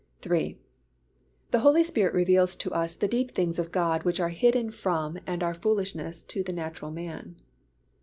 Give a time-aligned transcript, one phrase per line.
[0.25, 0.57] III.
[1.51, 5.19] _The Holy Spirit reveals to us the deep things of God which are hidden from
[5.27, 7.35] and are foolishness to the natural man.